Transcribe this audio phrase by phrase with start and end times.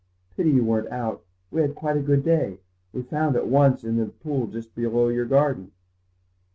[0.35, 2.59] "Pity you weren't out; we had quite a good day.
[2.91, 5.73] We found at once, in the pool just below your garden."